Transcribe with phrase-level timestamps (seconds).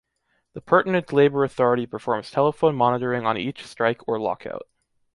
[0.53, 4.67] The pertinent labor authority performs telephone monitoring on each strike or lockout.